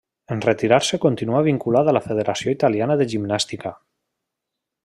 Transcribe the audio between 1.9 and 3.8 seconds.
a la Federació Italiana de Gimnàstica.